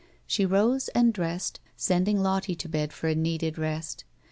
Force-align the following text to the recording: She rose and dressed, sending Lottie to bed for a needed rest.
She 0.25 0.47
rose 0.47 0.87
and 0.95 1.13
dressed, 1.13 1.59
sending 1.77 2.23
Lottie 2.23 2.55
to 2.55 2.67
bed 2.67 2.91
for 2.91 3.07
a 3.07 3.13
needed 3.13 3.59
rest. 3.59 4.03